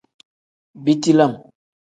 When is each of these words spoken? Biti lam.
Biti 0.83 1.11
lam. 1.17 1.31